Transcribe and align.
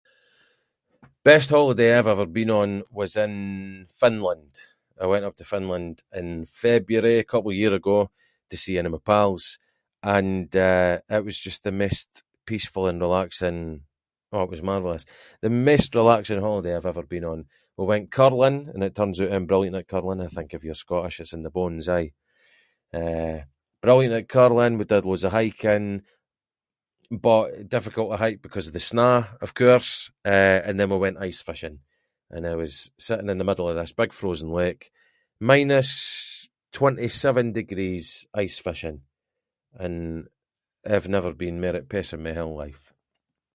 Best 1.29 1.47
holiday 1.57 1.89
I’ve 1.97 2.07
ever 2.13 2.25
been 2.37 2.49
on 2.61 2.71
was 2.99 3.11
in 3.25 3.35
Finland, 4.01 4.51
I 4.99 5.05
went 5.11 5.25
up 5.27 5.35
to 5.37 5.45
Finland 5.53 5.95
in 6.19 6.27
February, 6.63 7.17
a 7.19 7.23
couple 7.31 7.51
of 7.51 7.57
year 7.61 7.73
ago 7.81 7.97
to 8.49 8.55
see 8.61 8.77
ain 8.77 8.87
of 8.87 8.91
my 8.91 8.97
pals, 9.11 9.45
and 10.17 10.49
eh, 10.69 10.93
it 11.17 11.23
was 11.27 11.37
just 11.45 11.61
the 11.63 11.71
maist 11.79 12.11
peaceful 12.49 12.85
and 12.89 13.01
relaxing- 13.05 13.79
oh 14.33 14.43
it 14.45 14.49
was 14.53 14.63
marvellous. 14.69 15.03
The 15.43 15.49
maist 15.67 15.91
relaxing 15.99 16.41
holiday 16.47 16.73
I’ve 16.75 16.87
ever 16.91 17.03
been 17.13 17.25
on. 17.33 17.39
We 17.77 17.85
went 17.91 18.11
curling, 18.17 18.57
and 18.73 18.81
it 18.87 18.95
turns 18.97 19.17
oot 19.19 19.31
I’m 19.35 19.45
brilliant 19.49 19.75
at 19.79 19.87
curling, 19.91 20.21
I 20.21 20.27
think 20.35 20.49
if 20.53 20.63
you’re 20.63 20.75
Scottish 20.83 21.19
it’s 21.21 21.33
in 21.37 21.43
the 21.45 21.51
bones 21.59 21.85
aye, 21.97 22.11
eh, 23.01 23.37
brilliant 23.85 24.15
at 24.19 24.27
curling, 24.35 24.73
we 24.79 24.85
did 24.87 25.05
loads 25.07 25.23
of 25.25 25.31
hiking, 25.39 25.87
but 27.27 27.47
difficult 27.77 28.09
to 28.09 28.15
hike 28.23 28.41
because 28.45 28.67
of 28.67 28.73
the 28.75 28.79
sna’ 28.89 29.09
of 29.45 29.51
course, 29.61 29.91
eh, 30.33 30.59
and 30.67 30.75
then 30.79 30.89
we 30.91 30.97
went 31.03 31.23
ice 31.27 31.41
fishing, 31.49 31.77
and 32.33 32.43
I 32.51 32.55
was 32.63 32.73
sitting 33.05 33.29
in 33.31 33.37
the 33.37 33.43
middle 33.49 33.67
of 33.69 33.75
this 33.77 33.91
big 34.01 34.11
frozen 34.21 34.49
lake, 34.61 34.85
minus 35.51 35.89
twenty-seven 36.79 37.47
degrees, 37.59 38.07
ice-fishing, 38.45 38.97
and 39.83 39.97
I’ve 40.91 41.09
never 41.15 41.31
been 41.43 41.59
mair 41.63 41.75
at 41.79 41.89
peace 41.93 42.11
in 42.15 42.21
my 42.25 42.33
whole 42.37 42.55
life. 42.63 42.83